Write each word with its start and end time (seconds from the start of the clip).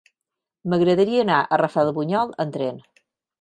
M'agradaria 0.73 1.19
anar 1.25 1.37
a 1.43 1.59
Rafelbunyol 1.63 2.35
amb 2.47 2.57
tren. 2.57 2.83